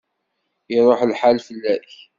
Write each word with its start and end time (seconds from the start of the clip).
Iṛuḥ 0.75 0.99
lḥal 1.11 1.37
fell-ak. 1.47 1.89